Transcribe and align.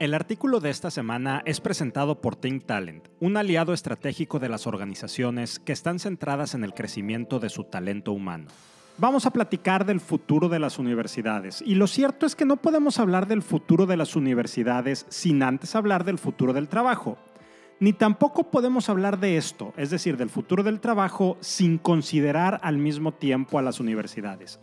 El 0.00 0.12
artículo 0.12 0.58
de 0.58 0.70
esta 0.70 0.90
semana 0.90 1.40
es 1.46 1.60
presentado 1.60 2.20
por 2.20 2.34
Think 2.34 2.66
Talent, 2.66 3.06
un 3.20 3.36
aliado 3.36 3.72
estratégico 3.72 4.40
de 4.40 4.48
las 4.48 4.66
organizaciones 4.66 5.60
que 5.60 5.72
están 5.72 6.00
centradas 6.00 6.54
en 6.54 6.64
el 6.64 6.74
crecimiento 6.74 7.38
de 7.38 7.48
su 7.48 7.62
talento 7.62 8.10
humano. 8.10 8.48
Vamos 8.98 9.24
a 9.24 9.30
platicar 9.30 9.86
del 9.86 10.00
futuro 10.00 10.48
de 10.48 10.58
las 10.58 10.80
universidades 10.80 11.62
y 11.64 11.76
lo 11.76 11.86
cierto 11.86 12.26
es 12.26 12.34
que 12.34 12.44
no 12.44 12.56
podemos 12.56 12.98
hablar 12.98 13.28
del 13.28 13.42
futuro 13.42 13.86
de 13.86 13.96
las 13.96 14.16
universidades 14.16 15.06
sin 15.10 15.44
antes 15.44 15.76
hablar 15.76 16.02
del 16.02 16.18
futuro 16.18 16.52
del 16.52 16.68
trabajo. 16.68 17.16
Ni 17.78 17.92
tampoco 17.92 18.50
podemos 18.50 18.88
hablar 18.88 19.20
de 19.20 19.36
esto, 19.36 19.72
es 19.76 19.90
decir, 19.90 20.16
del 20.16 20.28
futuro 20.28 20.64
del 20.64 20.80
trabajo, 20.80 21.36
sin 21.40 21.78
considerar 21.78 22.58
al 22.64 22.78
mismo 22.78 23.12
tiempo 23.12 23.60
a 23.60 23.62
las 23.62 23.78
universidades. 23.78 24.58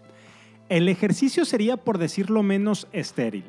El 0.67 0.89
ejercicio 0.89 1.45
sería, 1.45 1.77
por 1.77 1.97
decirlo 1.97 2.43
menos, 2.43 2.87
estéril. 2.91 3.45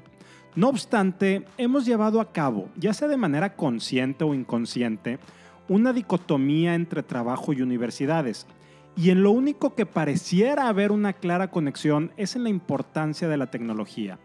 No 0.54 0.68
obstante, 0.68 1.46
hemos 1.56 1.86
llevado 1.86 2.20
a 2.20 2.30
cabo, 2.30 2.68
ya 2.76 2.92
sea 2.92 3.08
de 3.08 3.16
manera 3.16 3.54
consciente 3.54 4.22
o 4.22 4.34
inconsciente, 4.34 5.18
una 5.66 5.94
dicotomía 5.94 6.74
entre 6.74 7.02
trabajo 7.02 7.54
y 7.54 7.62
universidades. 7.62 8.46
Y 8.94 9.08
en 9.08 9.22
lo 9.22 9.30
único 9.30 9.74
que 9.74 9.86
pareciera 9.86 10.68
haber 10.68 10.92
una 10.92 11.14
clara 11.14 11.48
conexión 11.48 12.12
es 12.18 12.36
en 12.36 12.42
la 12.42 12.50
importancia 12.50 13.28
de 13.28 13.38
la 13.38 13.50
tecnología. 13.50 14.18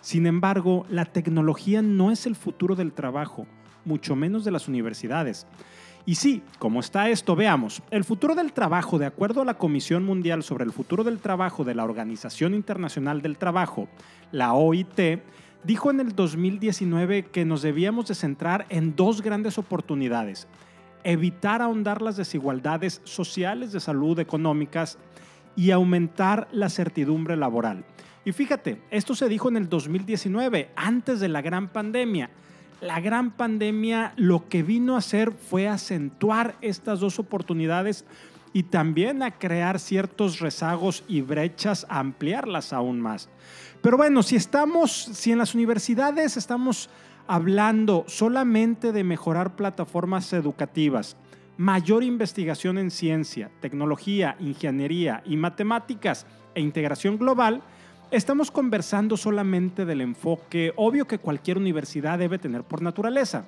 Sin 0.00 0.26
embargo, 0.26 0.86
la 0.88 1.04
tecnología 1.04 1.82
no 1.82 2.10
es 2.10 2.24
el 2.24 2.34
futuro 2.34 2.76
del 2.76 2.94
trabajo, 2.94 3.46
mucho 3.84 4.16
menos 4.16 4.42
de 4.46 4.52
las 4.52 4.68
universidades. 4.68 5.46
Y 6.06 6.14
sí, 6.14 6.42
como 6.58 6.80
está 6.80 7.10
esto, 7.10 7.36
veamos, 7.36 7.82
el 7.90 8.04
futuro 8.04 8.34
del 8.34 8.54
trabajo, 8.54 8.98
de 8.98 9.06
acuerdo 9.06 9.42
a 9.42 9.46
la 9.46 9.58
Comisión 9.58 10.04
Mundial 10.04 10.42
sobre 10.42 10.64
el 10.64 10.72
Futuro 10.72 11.04
del 11.04 11.18
Trabajo 11.18 11.64
de 11.64 11.74
la 11.74 11.84
Organización 11.84 12.54
Internacional 12.54 13.20
del 13.20 13.36
Trabajo, 13.36 13.88
la 14.30 14.54
OIT, 14.54 15.20
dijo 15.64 15.90
en 15.90 16.00
el 16.00 16.14
2019 16.14 17.24
que 17.24 17.44
nos 17.44 17.62
debíamos 17.62 18.06
de 18.06 18.14
centrar 18.14 18.66
en 18.68 18.94
dos 18.94 19.22
grandes 19.22 19.58
oportunidades. 19.58 20.46
Evitar 21.02 21.62
ahondar 21.62 22.02
las 22.02 22.16
desigualdades 22.16 23.00
sociales 23.04 23.72
de 23.72 23.80
salud 23.80 24.18
económicas 24.18 24.98
y 25.56 25.70
aumentar 25.70 26.48
la 26.52 26.68
certidumbre 26.68 27.36
laboral. 27.36 27.84
Y 28.24 28.32
fíjate, 28.32 28.80
esto 28.90 29.14
se 29.14 29.28
dijo 29.28 29.48
en 29.48 29.56
el 29.56 29.68
2019, 29.68 30.70
antes 30.76 31.20
de 31.20 31.28
la 31.28 31.42
gran 31.42 31.68
pandemia. 31.68 32.30
La 32.80 33.00
gran 33.00 33.30
pandemia 33.30 34.12
lo 34.16 34.48
que 34.48 34.62
vino 34.62 34.94
a 34.94 34.98
hacer 34.98 35.32
fue 35.32 35.68
acentuar 35.68 36.56
estas 36.60 37.00
dos 37.00 37.18
oportunidades 37.18 38.04
y 38.54 38.62
también 38.62 39.22
a 39.22 39.32
crear 39.32 39.80
ciertos 39.80 40.38
rezagos 40.38 41.04
y 41.08 41.20
brechas, 41.20 41.84
a 41.90 41.98
ampliarlas 41.98 42.72
aún 42.72 43.00
más. 43.00 43.28
Pero 43.82 43.98
bueno, 43.98 44.22
si 44.22 44.36
estamos, 44.36 44.92
si 44.92 45.32
en 45.32 45.38
las 45.38 45.56
universidades 45.56 46.38
estamos 46.38 46.88
hablando 47.26 48.04
solamente 48.06 48.92
de 48.92 49.02
mejorar 49.02 49.56
plataformas 49.56 50.32
educativas, 50.32 51.16
mayor 51.56 52.04
investigación 52.04 52.78
en 52.78 52.92
ciencia, 52.92 53.50
tecnología, 53.60 54.36
ingeniería 54.38 55.22
y 55.26 55.36
matemáticas 55.36 56.24
e 56.54 56.60
integración 56.60 57.18
global, 57.18 57.60
estamos 58.12 58.52
conversando 58.52 59.16
solamente 59.16 59.84
del 59.84 60.00
enfoque 60.00 60.72
obvio 60.76 61.08
que 61.08 61.18
cualquier 61.18 61.58
universidad 61.58 62.20
debe 62.20 62.38
tener 62.38 62.62
por 62.62 62.82
naturaleza. 62.82 63.46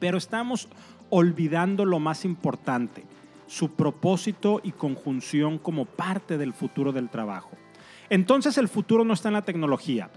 Pero 0.00 0.16
estamos 0.16 0.68
olvidando 1.10 1.84
lo 1.84 2.00
más 2.00 2.24
importante, 2.24 3.04
su 3.46 3.70
propósito 3.70 4.60
y 4.62 4.72
conjunción 4.72 5.58
como 5.58 5.84
parte 5.84 6.38
del 6.38 6.52
futuro 6.52 6.92
del 6.92 7.08
trabajo. 7.08 7.50
Entonces 8.10 8.58
el 8.58 8.68
futuro 8.68 9.04
no 9.04 9.14
está 9.14 9.28
en 9.28 9.34
la 9.34 9.42
tecnología. 9.42 10.10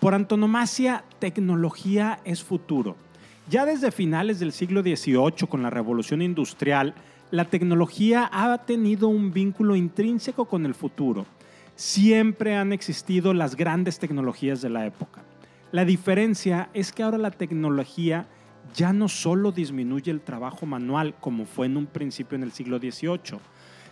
Por 0.00 0.14
antonomasia, 0.14 1.04
tecnología 1.18 2.20
es 2.24 2.42
futuro. 2.42 2.96
Ya 3.48 3.64
desde 3.64 3.90
finales 3.90 4.38
del 4.38 4.52
siglo 4.52 4.82
XVIII, 4.82 5.48
con 5.48 5.62
la 5.62 5.70
revolución 5.70 6.22
industrial, 6.22 6.94
la 7.30 7.46
tecnología 7.46 8.28
ha 8.32 8.56
tenido 8.58 9.08
un 9.08 9.32
vínculo 9.32 9.74
intrínseco 9.76 10.44
con 10.44 10.66
el 10.66 10.74
futuro. 10.74 11.26
Siempre 11.74 12.56
han 12.56 12.72
existido 12.72 13.34
las 13.34 13.56
grandes 13.56 13.98
tecnologías 13.98 14.60
de 14.60 14.70
la 14.70 14.86
época. 14.86 15.22
La 15.72 15.84
diferencia 15.84 16.70
es 16.74 16.92
que 16.92 17.02
ahora 17.02 17.18
la 17.18 17.30
tecnología 17.30 18.26
ya 18.74 18.92
no 18.92 19.08
solo 19.08 19.52
disminuye 19.52 20.10
el 20.10 20.20
trabajo 20.20 20.66
manual 20.66 21.14
como 21.20 21.46
fue 21.46 21.66
en 21.66 21.76
un 21.76 21.86
principio 21.86 22.36
en 22.36 22.42
el 22.42 22.52
siglo 22.52 22.78
XVIII, 22.78 23.38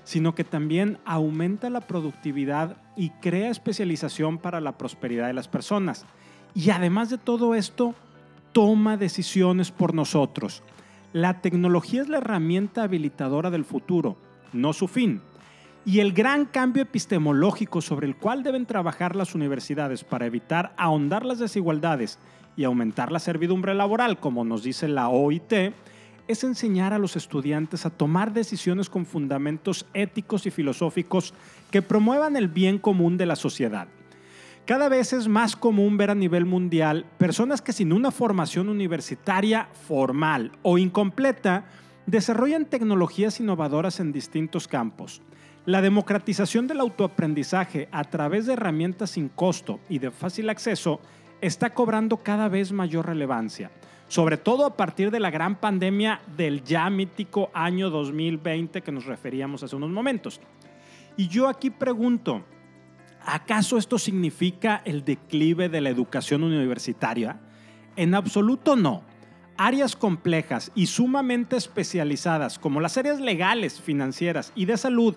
sino 0.05 0.35
que 0.35 0.45
también 0.45 0.99
aumenta 1.05 1.69
la 1.71 1.81
productividad 1.81 2.77
y 2.97 3.11
crea 3.11 3.51
especialización 3.51 4.39
para 4.39 4.61
la 4.61 4.79
prosperidad 4.79 5.27
de 5.27 5.33
las 5.33 5.49
personas. 5.49 6.07
Y 6.55 6.71
además 6.71 7.11
de 7.11 7.19
todo 7.19 7.55
esto, 7.55 7.95
toma 8.53 8.97
decisiones 8.97 9.71
por 9.71 9.95
nosotros. 9.95 10.63
La 11.13 11.41
tecnología 11.41 12.03
es 12.03 12.09
la 12.09 12.19
herramienta 12.19 12.85
habilitadora 12.85 13.51
del 13.51 13.65
futuro, 13.65 14.17
no 14.53 14.73
su 14.73 14.89
fin. 14.89 15.23
Y 15.85 16.01
el 16.01 16.13
gran 16.13 16.47
cambio 16.47 16.83
epistemológico 16.83 17.81
sobre 17.81 18.07
el 18.07 18.17
cual 18.17 18.43
deben 18.43 18.67
trabajar 18.67 19.15
las 19.15 19.35
universidades 19.35 20.05
para 20.05 20.27
evitar 20.27 20.75
ahondar 20.77 21.25
las 21.25 21.39
desigualdades 21.39 22.19
y 22.57 22.65
aumentar 22.65 23.13
la 23.13 23.19
servidumbre 23.19 23.75
laboral, 23.75 24.19
como 24.19 24.45
nos 24.45 24.63
dice 24.63 24.89
la 24.89 25.09
OIT, 25.09 25.53
es 26.29 26.45
enseñar 26.45 26.93
a 26.93 26.99
los 26.99 27.17
estudiantes 27.17 27.87
a 27.87 27.91
tomar 27.91 28.33
decisiones 28.33 28.91
con 28.91 29.07
fundamentos 29.07 29.87
éticos 29.95 30.47
y 30.47 30.51
filosóficos 30.51 31.35
que 31.71 31.83
promuevan 31.83 32.37
el 32.37 32.49
bien 32.49 32.79
común 32.79 33.17
de 33.17 33.27
la 33.27 33.37
sociedad. 33.37 33.89
Cada 34.65 34.89
vez 34.89 35.13
es 35.13 35.29
más 35.29 35.55
común 35.55 35.97
ver 35.97 36.11
a 36.11 36.17
nivel 36.17 36.45
mundial 36.45 37.07
personas 37.19 37.63
que 37.63 37.73
sin 37.73 37.93
una 37.93 38.11
formación 38.11 38.69
universitaria 38.69 39.69
formal 39.87 40.51
o 40.63 40.79
incompleta 40.79 41.67
desarrollan 42.07 42.65
tecnologías 42.65 43.39
innovadoras 43.39 44.01
en 44.01 44.11
distintos 44.11 44.67
campos. 44.67 45.23
La 45.67 45.83
democratización 45.83 46.67
del 46.67 46.81
autoaprendizaje 46.81 47.89
a 47.93 48.05
través 48.05 48.47
de 48.47 48.55
herramientas 48.55 49.11
sin 49.11 49.29
costo 49.29 49.79
y 49.89 50.01
de 50.01 50.11
fácil 50.11 50.51
acceso 50.51 51.01
está 51.41 51.75
cobrando 51.75 52.19
cada 52.19 52.49
vez 52.49 52.73
mayor 52.73 53.07
relevancia 53.07 53.71
sobre 54.09 54.37
todo 54.37 54.67
a 54.67 54.77
partir 54.77 55.11
de 55.11 55.21
la 55.21 55.31
gran 55.31 55.57
pandemia 55.57 56.21
del 56.37 56.63
ya 56.63 56.89
mítico 56.91 57.51
año 57.53 57.91
2020 57.91 58.83
que 58.83 58.93
nos 58.93 59.07
referíamos 59.07 59.63
hace 59.63 59.77
unos 59.77 59.91
momentos. 59.91 60.41
Y 61.17 61.29
yo 61.29 61.49
aquí 61.49 61.71
pregunto, 61.71 62.45
¿acaso 63.25 63.79
esto 63.79 63.99
significa 63.99 64.83
el 64.85 65.05
declive 65.05 65.69
de 65.69 65.81
la 65.81 65.91
educación 65.91 66.43
universitaria? 66.45 67.41
En 67.97 68.15
absoluto 68.15 68.77
no. 68.77 69.03
Áreas 69.59 69.97
complejas 69.97 70.71
y 70.75 70.87
sumamente 70.87 71.57
especializadas 71.57 72.59
como 72.59 72.81
las 72.81 72.99
áreas 72.99 73.21
legales, 73.21 73.81
financieras 73.81 74.53
y 74.55 74.67
de 74.67 74.77
salud, 74.77 75.17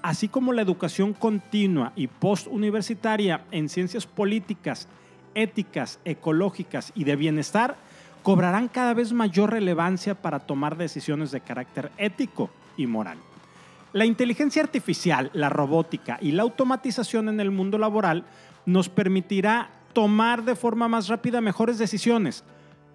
así 0.00 0.28
como 0.28 0.52
la 0.52 0.62
educación 0.62 1.12
continua 1.12 1.92
y 1.96 2.06
postuniversitaria 2.06 3.44
en 3.50 3.68
ciencias 3.68 4.06
políticas, 4.06 4.88
éticas, 5.34 6.00
ecológicas 6.04 6.92
y 6.94 7.04
de 7.04 7.16
bienestar, 7.16 7.76
cobrarán 8.22 8.68
cada 8.68 8.94
vez 8.94 9.12
mayor 9.12 9.50
relevancia 9.50 10.14
para 10.14 10.40
tomar 10.40 10.76
decisiones 10.76 11.30
de 11.30 11.40
carácter 11.40 11.90
ético 11.96 12.50
y 12.76 12.86
moral. 12.86 13.18
La 13.92 14.04
inteligencia 14.04 14.62
artificial, 14.62 15.30
la 15.34 15.48
robótica 15.48 16.18
y 16.20 16.32
la 16.32 16.42
automatización 16.42 17.28
en 17.28 17.40
el 17.40 17.50
mundo 17.50 17.76
laboral 17.78 18.24
nos 18.66 18.88
permitirá 18.88 19.70
tomar 19.92 20.44
de 20.44 20.54
forma 20.54 20.86
más 20.86 21.08
rápida 21.08 21.40
mejores 21.40 21.78
decisiones, 21.78 22.44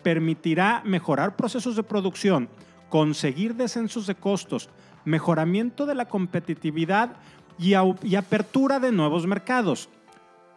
permitirá 0.03 0.81
mejorar 0.85 1.35
procesos 1.35 1.75
de 1.75 1.83
producción, 1.83 2.47
conseguir 2.89 3.55
descensos 3.55 4.07
de 4.07 4.15
costos, 4.15 4.69
mejoramiento 5.03 5.85
de 5.85 5.95
la 5.95 6.05
competitividad 6.05 7.17
y, 7.57 7.73
apertura 7.73 8.79
de 8.79 8.91
nuevos 8.91 9.27
mercados. 9.27 9.89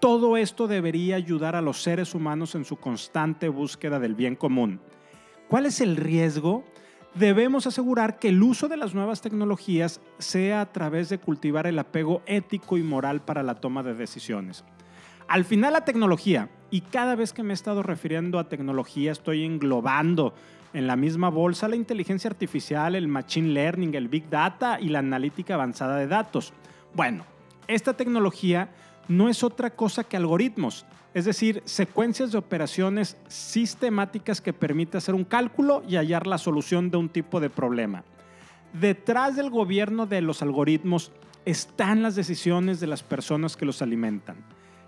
Todo 0.00 0.36
esto 0.36 0.69
debería 0.69 1.16
ayudar 1.16 1.56
a 1.56 1.60
los 1.60 1.82
seres 1.82 2.14
humanos 2.14 2.54
en 2.54 2.64
su 2.64 2.76
constante 2.76 3.49
búsqueda 3.49 3.99
del 3.99 4.14
bien 4.14 4.37
común. 4.37 4.81
¿Cuál 5.49 5.67
es 5.67 5.81
el 5.81 5.96
riesgo? 5.96 6.64
Debemos 7.14 7.67
asegurar 7.67 8.20
que 8.20 8.28
el 8.28 8.40
uso 8.40 8.69
de 8.69 8.76
las 8.76 8.94
nuevas 8.94 9.22
tecnologías 9.22 10.00
sea 10.19 10.61
a 10.61 10.72
través 10.72 11.08
de 11.08 11.19
cultivar 11.19 11.67
el 11.67 11.81
apego 11.81 12.22
ético 12.26 12.78
y 12.78 12.84
moral 12.84 13.22
para 13.22 13.43
la 13.43 13.56
toma 13.56 13.82
de 13.82 13.94
decisiones. 13.94 14.64
Al 15.26 15.44
final 15.44 15.72
la 15.72 15.84
tecnología, 15.84 16.49
y 16.70 16.82
cada 16.82 17.17
vez 17.17 17.32
que 17.32 17.43
me 17.43 17.52
he 17.52 17.55
estado 17.55 17.82
refiriendo 17.82 18.38
a 18.38 18.49
tecnología 18.49 19.11
estoy 19.11 19.44
englobando 19.44 20.32
en 20.75 20.87
la 20.87 20.94
misma 20.94 21.28
bolsa 21.28 21.67
la 21.67 21.76
inteligencia 21.76 22.31
artificial, 22.31 22.94
el 22.94 23.08
machine 23.08 23.49
learning, 23.49 23.94
el 23.96 24.06
big 24.06 24.31
data 24.31 24.78
y 24.81 24.90
la 24.90 25.00
analítica 25.00 25.55
avanzada 25.55 25.96
de 25.96 26.06
datos. 26.06 26.52
Bueno, 26.94 27.25
esta 27.67 27.94
tecnología 27.94 28.70
no 29.08 29.28
es 29.28 29.43
otra 29.43 29.70
cosa 29.70 30.05
que 30.05 30.16
algoritmos, 30.16 30.87
es 31.14 31.25
decir, 31.25 31.62
secuencias 31.64 32.32
de 32.32 32.38
operaciones 32.38 33.16
sistemáticas 33.28 34.40
que 34.40 34.52
permiten 34.52 34.99
hacer 34.99 35.14
un 35.14 35.25
cálculo 35.25 35.82
y 35.88 35.96
hallar 35.96 36.26
la 36.26 36.38
solución 36.38 36.90
de 36.90 36.99
un 36.99 37.08
tipo 37.08 37.40
de 37.40 37.50
problema. 37.50 38.05
Detrás 38.72 39.34
del 39.34 39.50
gobierno 39.50 40.06
de 40.06 40.20
los 40.20 40.43
algoritmos 40.43 41.10
están 41.46 42.02
las 42.02 42.14
decisiones 42.14 42.81
de 42.81 42.87
las 42.87 43.02
personas 43.02 43.56
que 43.56 43.64
los 43.64 43.81
alimentan. 43.81 44.37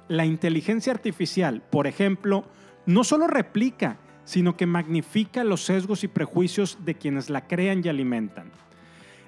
La 0.08 0.26
inteligencia 0.26 0.92
artificial, 0.92 1.62
por 1.62 1.86
ejemplo, 1.86 2.44
no 2.84 3.04
solo 3.04 3.26
replica, 3.26 3.96
sino 4.24 4.56
que 4.56 4.66
magnifica 4.66 5.42
los 5.42 5.64
sesgos 5.64 6.04
y 6.04 6.08
prejuicios 6.08 6.78
de 6.84 6.94
quienes 6.96 7.30
la 7.30 7.46
crean 7.46 7.80
y 7.82 7.88
alimentan. 7.88 8.50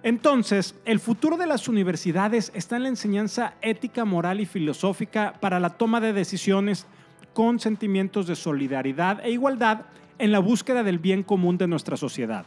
Entonces, 0.02 0.74
el 0.84 0.98
futuro 0.98 1.36
de 1.36 1.46
las 1.46 1.68
universidades 1.68 2.50
está 2.54 2.76
en 2.76 2.82
la 2.82 2.88
enseñanza 2.88 3.54
ética, 3.62 4.04
moral 4.04 4.40
y 4.40 4.46
filosófica 4.46 5.34
para 5.40 5.60
la 5.60 5.70
toma 5.70 6.00
de 6.00 6.12
decisiones 6.12 6.86
con 7.32 7.60
sentimientos 7.60 8.26
de 8.26 8.34
solidaridad 8.34 9.24
e 9.24 9.30
igualdad 9.30 9.82
en 10.18 10.32
la 10.32 10.40
búsqueda 10.40 10.82
del 10.82 10.98
bien 10.98 11.22
común 11.22 11.56
de 11.56 11.68
nuestra 11.68 11.96
sociedad. 11.96 12.46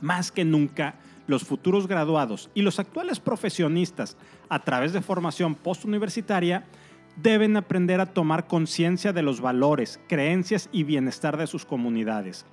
Más 0.00 0.32
que 0.32 0.44
nunca, 0.44 0.96
los 1.28 1.44
futuros 1.44 1.86
graduados 1.86 2.50
y 2.54 2.62
los 2.62 2.80
actuales 2.80 3.20
profesionistas 3.20 4.16
a 4.48 4.58
través 4.64 4.92
de 4.92 5.00
formación 5.00 5.54
postuniversitaria 5.54 6.64
deben 7.16 7.56
aprender 7.56 8.00
a 8.00 8.06
tomar 8.06 8.46
conciencia 8.46 9.12
de 9.12 9.22
los 9.22 9.40
valores, 9.40 10.00
creencias 10.08 10.68
y 10.72 10.84
bienestar 10.84 11.36
de 11.36 11.46
sus 11.46 11.64
comunidades. 11.64 12.46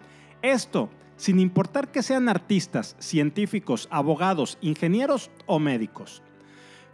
Esto 0.46 0.92
sin 1.18 1.40
importar 1.40 1.92
que 1.92 2.04
sean 2.04 2.30
artistas, 2.30 2.96
científicos, 3.00 3.88
abogados, 3.90 4.60
ingenieros 4.62 5.32
o 5.48 5.58
médicos. 5.58 6.22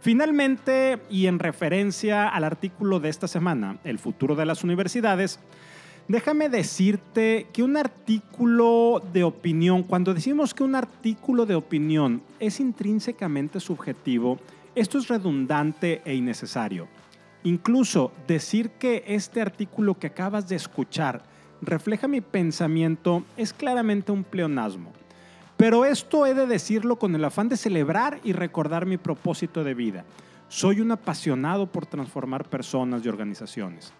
Finalmente, 0.00 1.00
y 1.10 1.26
en 1.26 1.38
referencia 1.38 2.28
al 2.28 2.44
artículo 2.44 2.98
de 2.98 3.10
esta 3.10 3.28
semana, 3.28 3.78
El 3.84 3.98
futuro 3.98 4.36
de 4.36 4.46
las 4.46 4.64
universidades, 4.64 5.38
déjame 6.08 6.48
decirte 6.48 7.48
que 7.52 7.62
un 7.62 7.76
artículo 7.76 9.02
de 9.12 9.22
opinión, 9.22 9.82
cuando 9.82 10.14
decimos 10.14 10.54
que 10.54 10.64
un 10.64 10.74
artículo 10.74 11.44
de 11.44 11.54
opinión 11.54 12.22
es 12.40 12.58
intrínsecamente 12.58 13.60
subjetivo, 13.60 14.38
esto 14.74 14.96
es 14.96 15.08
redundante 15.08 16.00
e 16.06 16.14
innecesario. 16.14 16.88
Incluso 17.44 18.12
decir 18.26 18.70
que 18.70 19.04
este 19.06 19.42
artículo 19.42 19.98
que 19.98 20.06
acabas 20.06 20.48
de 20.48 20.56
escuchar 20.56 21.31
refleja 21.62 22.08
mi 22.08 22.20
pensamiento 22.20 23.24
es 23.36 23.52
claramente 23.52 24.12
un 24.12 24.24
pleonasmo. 24.24 24.92
Pero 25.56 25.84
esto 25.84 26.26
he 26.26 26.34
de 26.34 26.46
decirlo 26.46 26.96
con 26.96 27.14
el 27.14 27.24
afán 27.24 27.48
de 27.48 27.56
celebrar 27.56 28.20
y 28.24 28.32
recordar 28.32 28.84
mi 28.84 28.96
propósito 28.96 29.62
de 29.62 29.74
vida. 29.74 30.04
Soy 30.48 30.80
un 30.80 30.90
apasionado 30.90 31.66
por 31.66 31.86
transformar 31.86 32.44
personas 32.44 33.04
y 33.04 33.08
organizaciones. 33.08 33.92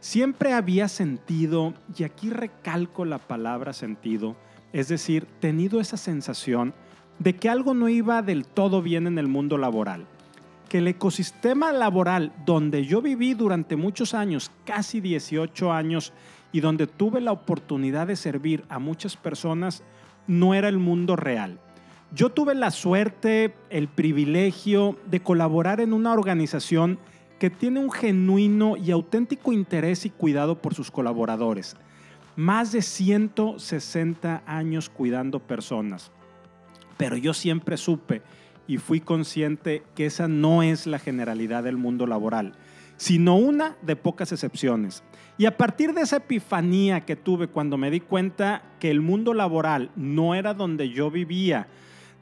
Siempre 0.00 0.52
había 0.52 0.86
sentido, 0.86 1.74
y 1.96 2.04
aquí 2.04 2.30
recalco 2.30 3.04
la 3.04 3.18
palabra 3.18 3.72
sentido, 3.72 4.36
es 4.72 4.86
decir, 4.86 5.26
tenido 5.40 5.80
esa 5.80 5.96
sensación 5.96 6.72
de 7.18 7.34
que 7.34 7.48
algo 7.48 7.74
no 7.74 7.88
iba 7.88 8.22
del 8.22 8.46
todo 8.46 8.80
bien 8.80 9.08
en 9.08 9.18
el 9.18 9.26
mundo 9.26 9.58
laboral, 9.58 10.06
que 10.68 10.78
el 10.78 10.86
ecosistema 10.86 11.72
laboral 11.72 12.32
donde 12.46 12.84
yo 12.84 13.02
viví 13.02 13.34
durante 13.34 13.74
muchos 13.74 14.14
años, 14.14 14.52
casi 14.64 15.00
18 15.00 15.72
años, 15.72 16.12
y 16.52 16.60
donde 16.60 16.86
tuve 16.86 17.20
la 17.20 17.32
oportunidad 17.32 18.06
de 18.06 18.16
servir 18.16 18.64
a 18.68 18.78
muchas 18.78 19.16
personas, 19.16 19.82
no 20.26 20.54
era 20.54 20.68
el 20.68 20.78
mundo 20.78 21.16
real. 21.16 21.58
Yo 22.14 22.30
tuve 22.30 22.54
la 22.54 22.70
suerte, 22.70 23.54
el 23.68 23.88
privilegio 23.88 24.96
de 25.06 25.20
colaborar 25.20 25.80
en 25.80 25.92
una 25.92 26.12
organización 26.12 26.98
que 27.38 27.50
tiene 27.50 27.80
un 27.80 27.90
genuino 27.90 28.76
y 28.76 28.90
auténtico 28.90 29.52
interés 29.52 30.06
y 30.06 30.10
cuidado 30.10 30.60
por 30.60 30.74
sus 30.74 30.90
colaboradores. 30.90 31.76
Más 32.34 32.72
de 32.72 32.82
160 32.82 34.42
años 34.46 34.88
cuidando 34.88 35.38
personas. 35.38 36.10
Pero 36.96 37.16
yo 37.16 37.34
siempre 37.34 37.76
supe 37.76 38.22
y 38.66 38.78
fui 38.78 39.00
consciente 39.00 39.82
que 39.94 40.06
esa 40.06 40.28
no 40.28 40.62
es 40.62 40.86
la 40.86 40.98
generalidad 40.98 41.62
del 41.62 41.76
mundo 41.76 42.06
laboral, 42.06 42.54
sino 42.98 43.36
una 43.36 43.76
de 43.80 43.96
pocas 43.96 44.32
excepciones. 44.32 45.02
Y 45.38 45.46
a 45.46 45.56
partir 45.56 45.94
de 45.94 46.02
esa 46.02 46.16
epifanía 46.16 47.06
que 47.06 47.16
tuve 47.16 47.46
cuando 47.46 47.78
me 47.78 47.90
di 47.90 48.00
cuenta 48.00 48.74
que 48.80 48.90
el 48.90 49.00
mundo 49.00 49.32
laboral 49.32 49.92
no 49.96 50.34
era 50.34 50.52
donde 50.52 50.90
yo 50.90 51.10
vivía, 51.10 51.68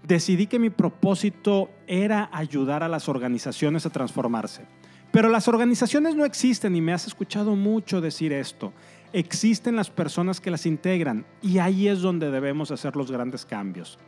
decidí 0.06 0.46
que 0.46 0.58
mi 0.58 0.70
propósito 0.70 1.70
era 1.86 2.28
ayudar 2.30 2.82
a 2.82 2.88
las 2.88 3.08
organizaciones 3.08 3.86
a 3.86 3.90
transformarse. 3.90 4.66
Pero 5.10 5.30
las 5.30 5.48
organizaciones 5.48 6.14
no 6.14 6.26
existen 6.26 6.76
y 6.76 6.82
me 6.82 6.92
has 6.92 7.06
escuchado 7.06 7.56
mucho 7.56 8.02
decir 8.02 8.34
esto. 8.34 8.74
Existen 9.14 9.76
las 9.76 9.88
personas 9.88 10.42
que 10.42 10.50
las 10.50 10.66
integran 10.66 11.24
y 11.40 11.56
ahí 11.56 11.88
es 11.88 12.02
donde 12.02 12.30
debemos 12.30 12.70
hacer 12.70 12.96
los 12.96 13.10
grandes 13.10 13.46
cambios. 13.46 13.98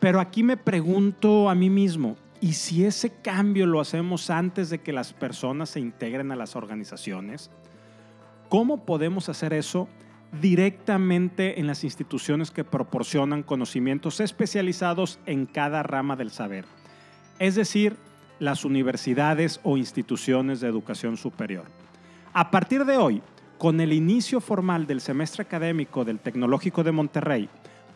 Pero 0.00 0.18
aquí 0.18 0.42
me 0.42 0.56
pregunto 0.56 1.50
a 1.50 1.54
mí 1.54 1.68
mismo, 1.68 2.16
¿y 2.44 2.52
si 2.52 2.84
ese 2.84 3.08
cambio 3.22 3.64
lo 3.64 3.80
hacemos 3.80 4.28
antes 4.28 4.68
de 4.68 4.80
que 4.80 4.92
las 4.92 5.14
personas 5.14 5.70
se 5.70 5.80
integren 5.80 6.30
a 6.30 6.36
las 6.36 6.56
organizaciones? 6.56 7.50
¿Cómo 8.50 8.84
podemos 8.84 9.30
hacer 9.30 9.54
eso? 9.54 9.88
directamente 10.42 11.60
en 11.60 11.68
las 11.68 11.84
instituciones 11.84 12.50
que 12.50 12.64
proporcionan 12.64 13.44
conocimientos 13.44 14.18
especializados 14.18 15.20
en 15.26 15.46
cada 15.46 15.84
rama 15.84 16.16
del 16.16 16.32
saber, 16.32 16.64
es 17.38 17.54
decir, 17.54 17.96
las 18.40 18.64
universidades 18.64 19.60
o 19.62 19.76
instituciones 19.76 20.58
de 20.58 20.66
educación 20.66 21.16
superior. 21.16 21.66
A 22.32 22.50
partir 22.50 22.84
de 22.84 22.96
hoy, 22.96 23.22
con 23.58 23.80
el 23.80 23.92
inicio 23.92 24.40
formal 24.40 24.88
del 24.88 25.00
semestre 25.00 25.42
académico 25.42 26.04
del 26.04 26.18
Tecnológico 26.18 26.82
de 26.82 26.90
Monterrey, 26.90 27.48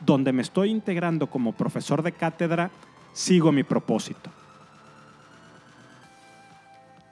donde 0.07 0.33
me 0.33 0.43
estoy 0.43 0.71
integrando 0.71 1.29
como 1.29 1.57
profesor 1.57 2.05
de 2.05 2.13
cátedra, 2.13 2.71
sigo 3.13 3.51
mi 3.51 3.65
propósito. 3.65 4.31